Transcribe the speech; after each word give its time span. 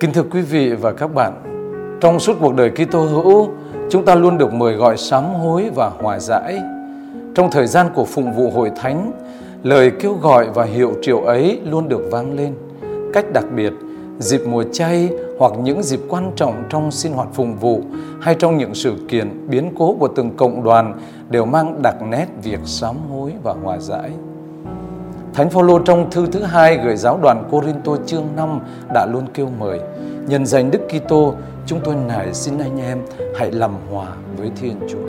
Kính 0.00 0.12
thưa 0.12 0.22
quý 0.22 0.40
vị 0.40 0.74
và 0.74 0.92
các 0.92 1.14
bạn, 1.14 1.32
trong 2.00 2.20
suốt 2.20 2.36
cuộc 2.40 2.54
đời 2.54 2.70
Kitô 2.70 3.00
hữu, 3.00 3.48
chúng 3.90 4.04
ta 4.04 4.14
luôn 4.14 4.38
được 4.38 4.52
mời 4.52 4.74
gọi 4.74 4.96
sám 4.96 5.24
hối 5.34 5.70
và 5.74 5.88
hòa 5.88 6.18
giải. 6.18 6.58
Trong 7.34 7.50
thời 7.50 7.66
gian 7.66 7.86
của 7.94 8.04
phụng 8.04 8.32
vụ 8.32 8.50
hội 8.50 8.70
thánh, 8.76 9.12
lời 9.62 9.92
kêu 10.00 10.14
gọi 10.14 10.48
và 10.54 10.64
hiệu 10.64 10.94
triệu 11.02 11.20
ấy 11.20 11.60
luôn 11.64 11.88
được 11.88 12.08
vang 12.10 12.36
lên. 12.36 12.54
Cách 13.12 13.24
đặc 13.32 13.44
biệt, 13.56 13.72
dịp 14.18 14.40
mùa 14.46 14.64
chay 14.72 15.08
hoặc 15.38 15.52
những 15.62 15.82
dịp 15.82 16.00
quan 16.08 16.32
trọng 16.36 16.64
trong 16.68 16.90
sinh 16.90 17.12
hoạt 17.12 17.28
phụng 17.32 17.56
vụ 17.56 17.80
hay 18.20 18.34
trong 18.34 18.58
những 18.58 18.74
sự 18.74 18.94
kiện 19.08 19.46
biến 19.48 19.72
cố 19.78 19.96
của 20.00 20.08
từng 20.08 20.36
cộng 20.36 20.64
đoàn 20.64 20.94
đều 21.30 21.44
mang 21.44 21.82
đặc 21.82 21.96
nét 22.02 22.26
việc 22.42 22.60
sám 22.64 22.96
hối 23.10 23.32
và 23.42 23.54
hòa 23.62 23.78
giải. 23.78 24.10
Thánh 25.38 25.50
Phaolô 25.50 25.78
trong 25.78 26.10
thư 26.10 26.26
thứ 26.26 26.42
hai 26.42 26.76
gửi 26.76 26.96
giáo 26.96 27.18
đoàn 27.22 27.48
Corinto 27.50 27.92
chương 28.06 28.26
5 28.36 28.60
đã 28.94 29.06
luôn 29.12 29.26
kêu 29.34 29.48
mời 29.58 29.80
nhân 30.26 30.46
danh 30.46 30.70
Đức 30.70 30.80
Kitô 30.88 31.34
chúng 31.66 31.80
tôi 31.84 31.94
nài 31.94 32.34
xin 32.34 32.58
anh 32.58 32.80
em 32.80 32.98
hãy 33.36 33.50
làm 33.52 33.74
hòa 33.90 34.06
với 34.36 34.50
Thiên 34.60 34.80
Chúa. 34.90 35.08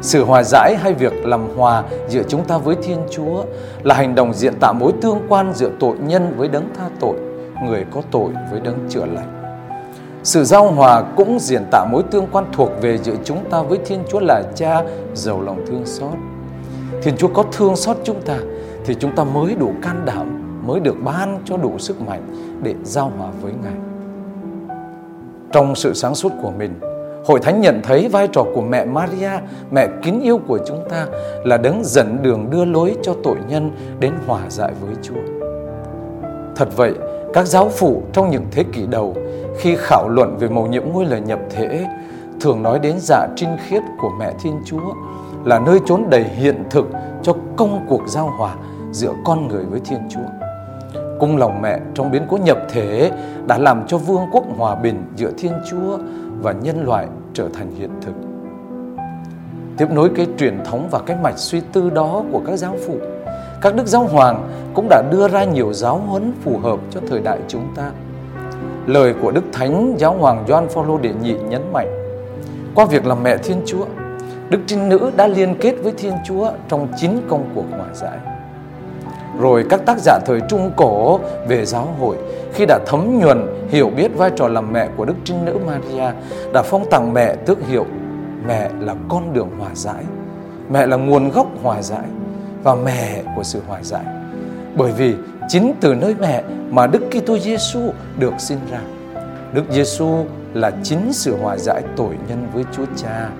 Sự 0.00 0.24
hòa 0.24 0.42
giải 0.42 0.76
hay 0.76 0.94
việc 0.94 1.12
làm 1.24 1.56
hòa 1.56 1.84
giữa 2.08 2.22
chúng 2.28 2.44
ta 2.44 2.58
với 2.58 2.76
Thiên 2.82 2.98
Chúa 3.10 3.44
là 3.82 3.94
hành 3.94 4.14
động 4.14 4.34
diện 4.34 4.54
tạo 4.60 4.74
mối 4.74 4.92
tương 5.02 5.18
quan 5.28 5.52
giữa 5.54 5.70
tội 5.80 5.96
nhân 5.98 6.34
với 6.36 6.48
đấng 6.48 6.68
tha 6.78 6.88
tội, 7.00 7.16
người 7.64 7.84
có 7.90 8.02
tội 8.10 8.30
với 8.50 8.60
đấng 8.60 8.78
chữa 8.88 9.04
lành. 9.04 9.58
Sự 10.22 10.44
giao 10.44 10.70
hòa 10.70 11.02
cũng 11.16 11.38
diễn 11.40 11.62
tạo 11.70 11.86
mối 11.92 12.02
tương 12.10 12.26
quan 12.32 12.44
thuộc 12.52 12.70
về 12.80 12.98
giữa 12.98 13.16
chúng 13.24 13.50
ta 13.50 13.62
với 13.62 13.78
Thiên 13.84 14.02
Chúa 14.10 14.20
là 14.20 14.42
Cha 14.54 14.82
giàu 15.14 15.40
lòng 15.40 15.64
thương 15.66 15.86
xót. 15.86 16.14
Thiên 17.02 17.16
Chúa 17.16 17.28
có 17.28 17.44
thương 17.52 17.76
xót 17.76 17.96
chúng 18.04 18.20
ta 18.22 18.38
thì 18.84 18.94
chúng 18.94 19.16
ta 19.16 19.24
mới 19.24 19.54
đủ 19.54 19.72
can 19.82 20.02
đảm, 20.04 20.26
mới 20.66 20.80
được 20.80 20.96
ban 21.04 21.38
cho 21.44 21.56
đủ 21.56 21.78
sức 21.78 22.00
mạnh 22.00 22.22
để 22.62 22.74
giao 22.84 23.12
hòa 23.18 23.28
với 23.42 23.52
Ngài. 23.62 23.76
Trong 25.52 25.74
sự 25.74 25.94
sáng 25.94 26.14
suốt 26.14 26.32
của 26.42 26.50
mình, 26.50 26.74
Hội 27.26 27.40
Thánh 27.40 27.60
nhận 27.60 27.80
thấy 27.82 28.08
vai 28.08 28.28
trò 28.32 28.44
của 28.54 28.60
mẹ 28.60 28.84
Maria, 28.84 29.30
mẹ 29.70 29.88
kính 30.02 30.20
yêu 30.20 30.40
của 30.46 30.58
chúng 30.66 30.84
ta 30.90 31.06
là 31.44 31.56
đấng 31.56 31.84
dẫn 31.84 32.18
đường 32.22 32.50
đưa 32.50 32.64
lối 32.64 32.96
cho 33.02 33.14
tội 33.24 33.36
nhân 33.48 33.70
đến 34.00 34.12
hòa 34.26 34.40
giải 34.48 34.72
với 34.80 34.94
Chúa. 35.02 35.22
Thật 36.56 36.68
vậy, 36.76 36.94
các 37.34 37.46
giáo 37.46 37.68
phụ 37.68 38.02
trong 38.12 38.30
những 38.30 38.44
thế 38.50 38.64
kỷ 38.72 38.86
đầu 38.86 39.16
khi 39.58 39.76
khảo 39.78 40.08
luận 40.08 40.36
về 40.38 40.48
mầu 40.48 40.66
nhiệm 40.66 40.92
ngôi 40.92 41.04
lời 41.04 41.20
nhập 41.20 41.38
thể 41.50 41.86
thường 42.40 42.62
nói 42.62 42.78
đến 42.78 42.94
dạ 42.98 43.28
trinh 43.36 43.56
khiết 43.66 43.82
của 44.00 44.10
mẹ 44.18 44.32
Thiên 44.42 44.60
Chúa 44.64 44.94
là 45.44 45.58
nơi 45.58 45.78
trốn 45.86 46.10
đầy 46.10 46.24
hiện 46.24 46.64
thực 46.70 46.86
cho 47.22 47.32
công 47.56 47.86
cuộc 47.88 48.02
giao 48.06 48.26
hòa 48.38 48.54
giữa 48.92 49.12
con 49.24 49.48
người 49.48 49.64
với 49.64 49.80
Thiên 49.80 50.00
Chúa. 50.10 50.48
Cung 51.20 51.36
lòng 51.36 51.62
mẹ 51.62 51.80
trong 51.94 52.10
biến 52.10 52.22
cố 52.30 52.36
nhập 52.36 52.58
thể 52.70 53.10
đã 53.46 53.58
làm 53.58 53.86
cho 53.86 53.98
vương 53.98 54.22
quốc 54.32 54.44
hòa 54.56 54.74
bình 54.74 55.04
giữa 55.16 55.30
Thiên 55.38 55.52
Chúa 55.70 55.98
và 56.40 56.52
nhân 56.52 56.84
loại 56.84 57.06
trở 57.34 57.48
thành 57.54 57.74
hiện 57.78 57.90
thực. 58.00 58.12
Tiếp 59.76 59.86
nối 59.90 60.10
cái 60.16 60.26
truyền 60.38 60.64
thống 60.64 60.88
và 60.90 61.00
cái 61.06 61.16
mạch 61.22 61.38
suy 61.38 61.60
tư 61.72 61.90
đó 61.90 62.22
của 62.32 62.40
các 62.46 62.56
giáo 62.56 62.76
phụ, 62.86 62.96
các 63.60 63.74
đức 63.74 63.86
giáo 63.86 64.04
hoàng 64.04 64.48
cũng 64.74 64.86
đã 64.90 65.02
đưa 65.10 65.28
ra 65.28 65.44
nhiều 65.44 65.72
giáo 65.72 65.96
huấn 65.96 66.32
phù 66.44 66.58
hợp 66.58 66.80
cho 66.90 67.00
thời 67.08 67.20
đại 67.20 67.38
chúng 67.48 67.64
ta. 67.76 67.90
Lời 68.86 69.14
của 69.22 69.30
Đức 69.30 69.44
Thánh 69.52 69.94
Giáo 69.98 70.16
hoàng 70.18 70.44
John 70.46 70.66
Paul 70.68 71.00
Đệ 71.00 71.12
Nhị 71.22 71.34
nhấn 71.48 71.72
mạnh, 71.72 71.88
qua 72.74 72.84
việc 72.84 73.06
làm 73.06 73.22
mẹ 73.22 73.36
Thiên 73.36 73.62
Chúa, 73.66 73.84
Đức 74.52 74.60
Trinh 74.66 74.88
Nữ 74.88 75.10
đã 75.16 75.26
liên 75.26 75.54
kết 75.60 75.74
với 75.82 75.92
Thiên 75.92 76.12
Chúa 76.24 76.52
trong 76.68 76.88
chính 76.96 77.22
công 77.28 77.50
cuộc 77.54 77.64
hòa 77.70 77.86
giải. 77.94 78.18
Rồi 79.40 79.64
các 79.70 79.80
tác 79.86 79.98
giả 79.98 80.18
thời 80.26 80.40
Trung 80.48 80.70
Cổ 80.76 81.20
về 81.48 81.64
giáo 81.64 81.94
hội 82.00 82.16
khi 82.54 82.66
đã 82.66 82.78
thấm 82.86 83.18
nhuần 83.18 83.46
hiểu 83.68 83.90
biết 83.96 84.08
vai 84.16 84.30
trò 84.36 84.48
làm 84.48 84.72
mẹ 84.72 84.88
của 84.96 85.04
Đức 85.04 85.14
Trinh 85.24 85.44
Nữ 85.44 85.58
Maria 85.66 86.10
đã 86.54 86.62
phong 86.62 86.90
tặng 86.90 87.12
mẹ 87.12 87.34
tước 87.34 87.66
hiệu 87.68 87.86
mẹ 88.46 88.70
là 88.80 88.94
con 89.08 89.32
đường 89.32 89.50
hòa 89.58 89.70
giải, 89.74 90.04
mẹ 90.70 90.86
là 90.86 90.96
nguồn 90.96 91.30
gốc 91.30 91.46
hòa 91.62 91.82
giải 91.82 92.06
và 92.62 92.74
mẹ 92.74 93.22
của 93.36 93.42
sự 93.42 93.60
hòa 93.68 93.78
giải. 93.82 94.04
Bởi 94.76 94.92
vì 94.92 95.14
chính 95.48 95.74
từ 95.80 95.94
nơi 95.94 96.14
mẹ 96.20 96.42
mà 96.70 96.86
Đức 96.86 97.02
Kitô 97.10 97.38
Giêsu 97.38 97.80
được 98.18 98.34
sinh 98.38 98.58
ra. 98.70 98.80
Đức 99.52 99.64
Giêsu 99.70 100.24
là 100.54 100.70
chính 100.82 101.12
sự 101.12 101.36
hòa 101.42 101.56
giải 101.56 101.82
tội 101.96 102.14
nhân 102.28 102.46
với 102.54 102.64
Chúa 102.72 102.86
Cha. 102.96 103.30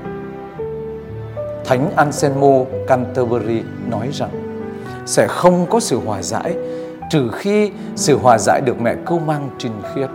Thánh 1.64 1.90
Anselmo 1.96 2.64
Canterbury 2.86 3.62
nói 3.90 4.08
rằng 4.12 4.30
sẽ 5.06 5.26
không 5.26 5.66
có 5.70 5.80
sự 5.80 6.00
hòa 6.06 6.22
giải 6.22 6.56
trừ 7.10 7.30
khi 7.32 7.70
sự 7.96 8.18
hòa 8.18 8.38
giải 8.38 8.60
được 8.60 8.80
mẹ 8.80 8.94
cưu 9.06 9.18
mang 9.18 9.48
trinh 9.58 9.72
khiết. 9.94 10.10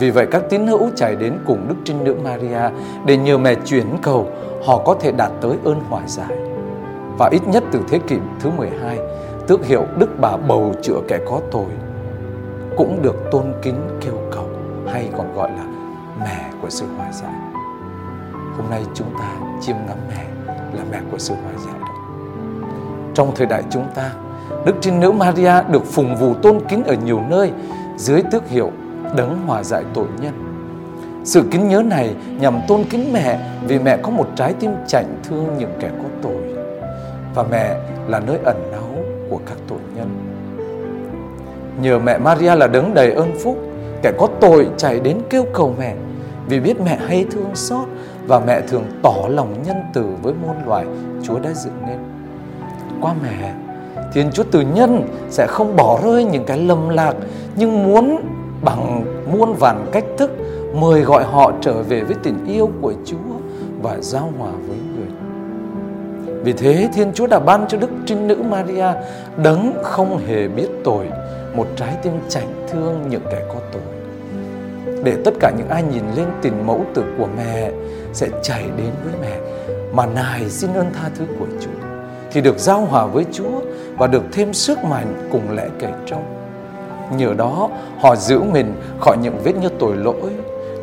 Vì 0.00 0.10
vậy 0.10 0.26
các 0.30 0.42
tín 0.50 0.66
hữu 0.66 0.90
chạy 0.96 1.16
đến 1.16 1.38
cùng 1.46 1.68
Đức 1.68 1.74
Trinh 1.84 2.04
Nữ 2.04 2.16
Maria 2.24 2.70
để 3.06 3.16
nhờ 3.16 3.38
mẹ 3.38 3.54
chuyển 3.64 3.86
cầu 4.02 4.28
họ 4.64 4.82
có 4.84 4.94
thể 5.00 5.12
đạt 5.12 5.30
tới 5.40 5.56
ơn 5.64 5.80
hòa 5.88 6.02
giải. 6.06 6.38
Và 7.18 7.28
ít 7.32 7.42
nhất 7.46 7.64
từ 7.72 7.80
thế 7.88 7.98
kỷ 8.08 8.16
thứ 8.40 8.50
12, 8.56 8.98
tước 9.46 9.66
hiệu 9.66 9.84
Đức 9.98 10.08
Bà 10.20 10.36
bầu 10.36 10.74
chữa 10.82 11.00
kẻ 11.08 11.18
có 11.30 11.40
tội 11.50 11.70
cũng 12.76 13.02
được 13.02 13.16
tôn 13.30 13.52
kính 13.62 13.98
kêu 14.00 14.18
cầu 14.30 14.48
hay 14.86 15.08
còn 15.16 15.34
gọi 15.34 15.50
là 15.50 15.64
mẹ 16.20 16.50
của 16.62 16.70
sự 16.70 16.86
hòa 16.96 17.12
giải. 17.12 17.34
Hôm 18.56 18.70
nay 18.70 18.82
chúng 18.94 19.10
ta 19.18 19.34
chiêm 19.60 19.76
ngắm 19.86 19.96
mẹ 20.08 20.24
là 20.72 20.84
mẹ 20.90 20.98
của 21.10 21.18
sự 21.18 21.34
hòa 21.34 21.52
giải 21.66 21.74
đó. 21.80 21.86
Trong 23.14 23.32
thời 23.34 23.46
đại 23.46 23.62
chúng 23.70 23.84
ta, 23.94 24.10
Đức 24.66 24.74
Trinh 24.80 25.00
Nữ 25.00 25.12
Maria 25.12 25.52
được 25.70 25.86
phùng 25.86 26.16
vù 26.16 26.34
tôn 26.34 26.58
kính 26.68 26.84
ở 26.84 26.94
nhiều 27.04 27.20
nơi 27.28 27.50
dưới 27.96 28.22
tước 28.30 28.48
hiệu 28.48 28.70
đấng 29.16 29.46
hòa 29.46 29.62
giải 29.62 29.84
tội 29.94 30.06
nhân. 30.20 30.32
Sự 31.24 31.42
kính 31.50 31.68
nhớ 31.68 31.82
này 31.82 32.14
nhằm 32.40 32.60
tôn 32.68 32.84
kính 32.90 33.12
mẹ 33.12 33.38
vì 33.68 33.78
mẹ 33.78 33.96
có 34.02 34.10
một 34.10 34.28
trái 34.36 34.54
tim 34.60 34.70
chảnh 34.86 35.20
thương 35.24 35.46
những 35.58 35.72
kẻ 35.80 35.90
có 36.02 36.08
tội 36.22 36.42
và 37.34 37.42
mẹ 37.50 37.76
là 38.08 38.20
nơi 38.20 38.38
ẩn 38.44 38.56
náu 38.72 38.88
của 39.30 39.40
các 39.46 39.56
tội 39.68 39.78
nhân. 39.96 40.08
Nhờ 41.82 41.98
mẹ 41.98 42.18
Maria 42.18 42.54
là 42.54 42.66
đấng 42.66 42.94
đầy 42.94 43.12
ơn 43.12 43.38
phúc, 43.44 43.58
kẻ 44.02 44.12
có 44.18 44.28
tội 44.40 44.68
chạy 44.76 45.00
đến 45.00 45.18
kêu 45.30 45.44
cầu 45.54 45.74
mẹ 45.78 45.94
vì 46.48 46.60
biết 46.60 46.80
mẹ 46.80 46.98
hay 47.06 47.26
thương 47.30 47.50
xót 47.54 47.88
và 48.26 48.40
mẹ 48.40 48.60
thường 48.60 48.84
tỏ 49.02 49.14
lòng 49.28 49.62
nhân 49.66 49.76
từ 49.94 50.04
với 50.22 50.34
muôn 50.34 50.56
loài 50.66 50.86
Chúa 51.22 51.38
đã 51.38 51.52
dựng 51.52 51.82
nên. 51.86 51.98
Qua 53.00 53.14
mẹ, 53.22 53.54
Thiên 54.12 54.30
Chúa 54.32 54.44
từ 54.50 54.60
nhân 54.60 55.08
sẽ 55.30 55.46
không 55.46 55.76
bỏ 55.76 56.00
rơi 56.04 56.24
những 56.24 56.44
cái 56.44 56.58
lầm 56.58 56.88
lạc 56.88 57.14
nhưng 57.56 57.82
muốn 57.82 58.20
bằng 58.62 59.04
muôn 59.32 59.54
vàn 59.54 59.86
cách 59.92 60.04
thức 60.18 60.30
mời 60.74 61.00
gọi 61.00 61.24
họ 61.24 61.52
trở 61.60 61.82
về 61.82 62.00
với 62.00 62.16
tình 62.22 62.46
yêu 62.46 62.70
của 62.80 62.92
Chúa 63.04 63.16
và 63.82 63.96
giao 64.00 64.32
hòa 64.38 64.50
với 64.68 64.78
người. 64.96 65.08
Vì 66.44 66.52
thế 66.52 66.88
Thiên 66.94 67.12
Chúa 67.14 67.26
đã 67.26 67.38
ban 67.38 67.68
cho 67.68 67.78
Đức 67.78 67.90
Trinh 68.06 68.28
Nữ 68.28 68.36
Maria 68.50 68.86
đấng 69.36 69.72
không 69.82 70.18
hề 70.26 70.48
biết 70.48 70.68
tội 70.84 71.08
một 71.54 71.66
trái 71.76 71.96
tim 72.02 72.12
chảnh 72.28 72.66
thương 72.70 73.02
những 73.08 73.22
kẻ 73.30 73.42
có 73.48 73.60
tội. 73.72 74.01
Để 75.04 75.16
tất 75.24 75.34
cả 75.40 75.52
những 75.58 75.68
ai 75.68 75.82
nhìn 75.82 76.04
lên 76.16 76.26
tình 76.42 76.66
mẫu 76.66 76.84
tử 76.94 77.04
của 77.18 77.28
mẹ 77.36 77.70
sẽ 78.12 78.28
chảy 78.42 78.64
đến 78.76 78.90
với 79.04 79.14
mẹ 79.20 79.38
mà 79.92 80.06
nài 80.06 80.50
xin 80.50 80.72
ơn 80.74 80.86
tha 80.92 81.10
thứ 81.18 81.24
của 81.38 81.46
Chúa 81.60 81.88
thì 82.32 82.40
được 82.40 82.58
giao 82.58 82.80
hòa 82.80 83.06
với 83.06 83.24
Chúa 83.32 83.60
và 83.98 84.06
được 84.06 84.22
thêm 84.32 84.52
sức 84.52 84.84
mạnh 84.84 85.28
cùng 85.32 85.56
lẽ 85.56 85.68
kể 85.78 85.92
trong. 86.06 86.24
Nhờ 87.16 87.34
đó 87.34 87.70
họ 87.98 88.16
giữ 88.16 88.40
mình 88.40 88.74
khỏi 89.00 89.16
những 89.22 89.38
vết 89.44 89.56
nhơ 89.56 89.68
tội 89.78 89.96
lỗi, 89.96 90.30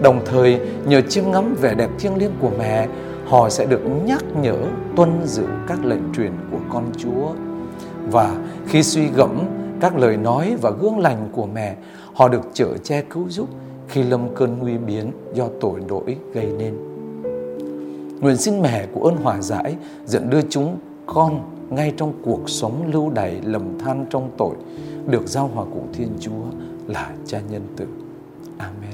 đồng 0.01 0.21
thời 0.25 0.59
nhờ 0.85 1.01
chiêm 1.01 1.31
ngắm 1.31 1.55
vẻ 1.61 1.75
đẹp 1.75 1.89
thiêng 1.99 2.17
liêng 2.17 2.31
của 2.39 2.51
mẹ, 2.59 2.87
họ 3.27 3.49
sẽ 3.49 3.65
được 3.65 3.81
nhắc 4.05 4.23
nhở 4.41 4.55
tuân 4.95 5.21
giữ 5.25 5.43
các 5.67 5.85
lệnh 5.85 6.13
truyền 6.15 6.31
của 6.51 6.59
con 6.73 6.91
Chúa. 6.97 7.29
Và 8.11 8.35
khi 8.67 8.83
suy 8.83 9.07
gẫm 9.15 9.45
các 9.81 9.97
lời 9.97 10.17
nói 10.17 10.55
và 10.61 10.71
gương 10.81 10.99
lành 10.99 11.29
của 11.31 11.45
mẹ, 11.45 11.75
họ 12.13 12.27
được 12.27 12.41
chở 12.53 12.67
che 12.83 13.01
cứu 13.01 13.29
giúp 13.29 13.49
khi 13.89 14.03
lâm 14.03 14.35
cơn 14.35 14.57
nguy 14.59 14.77
biến 14.77 15.11
do 15.33 15.47
tội 15.61 15.79
lỗi 15.89 16.17
gây 16.33 16.47
nên. 16.57 16.73
Nguyện 18.21 18.37
xin 18.37 18.61
mẹ 18.61 18.87
của 18.93 19.07
ơn 19.07 19.15
hòa 19.15 19.41
giải 19.41 19.75
dẫn 20.05 20.29
đưa 20.29 20.41
chúng 20.49 20.77
con 21.05 21.41
ngay 21.69 21.93
trong 21.97 22.13
cuộc 22.23 22.49
sống 22.49 22.91
lưu 22.91 23.09
đày 23.09 23.41
lầm 23.43 23.79
than 23.79 24.05
trong 24.09 24.31
tội, 24.37 24.55
được 25.07 25.27
giao 25.27 25.47
hòa 25.47 25.65
cùng 25.73 25.87
Thiên 25.93 26.09
Chúa 26.19 26.43
là 26.87 27.11
cha 27.25 27.41
nhân 27.49 27.61
tử. 27.77 27.87
Amen. 28.57 28.88